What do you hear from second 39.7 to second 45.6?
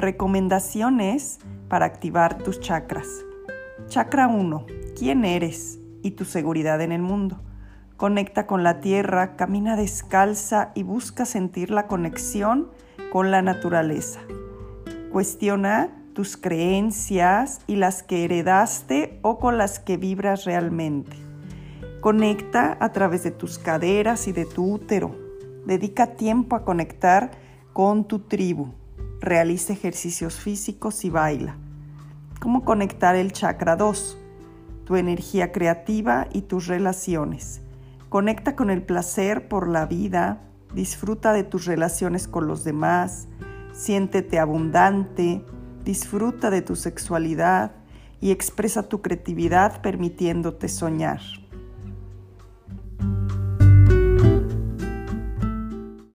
vida, disfruta de tus relaciones con los demás, siéntete abundante,